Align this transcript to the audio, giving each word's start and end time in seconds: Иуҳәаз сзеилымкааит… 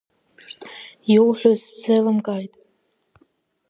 Иуҳәаз 1.13 1.59
сзеилымкааит… 1.69 2.53